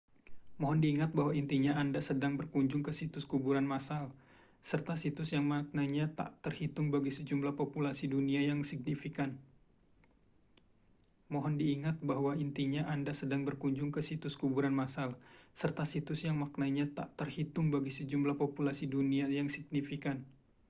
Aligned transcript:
mohon 0.61 0.79
diingat 0.85 1.11
bahwa 1.17 1.29
intinya 1.41 1.71
anda 1.83 1.99
sedang 2.09 2.33
berkunjung 2.39 2.81
ke 2.81 2.89
situs 2.99 3.21
kuburan 3.31 3.67
massal 3.73 4.03
serta 4.69 4.93
situs 5.03 5.29
yang 5.35 5.45
maknanya 5.53 6.05
tak 6.19 6.29
terhitung 6.43 6.87
bagi 6.93 7.11
sejumlah 7.17 7.53
populasi 7.53 8.09
dunia 8.09 8.41
yang 8.41 8.65
signifikan 8.65 9.29